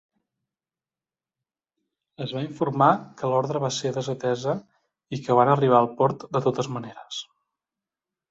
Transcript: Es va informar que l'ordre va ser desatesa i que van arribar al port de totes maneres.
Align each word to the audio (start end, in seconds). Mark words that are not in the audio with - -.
Es 2.25 2.31
va 2.37 2.41
informar 2.45 2.87
que 3.19 3.29
l'ordre 3.33 3.61
va 3.65 3.69
ser 3.77 3.91
desatesa 3.99 4.55
i 5.17 5.21
que 5.27 5.37
van 5.41 5.51
arribar 5.53 5.77
al 5.83 5.91
port 6.01 6.25
de 6.37 6.41
totes 6.47 6.71
maneres. 6.79 7.21